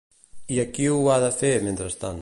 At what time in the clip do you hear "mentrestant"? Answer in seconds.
1.69-2.19